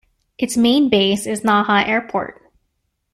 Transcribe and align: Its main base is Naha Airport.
Its 0.39 0.57
main 0.57 0.89
base 0.89 1.27
is 1.27 1.41
Naha 1.41 1.87
Airport. 1.87 2.41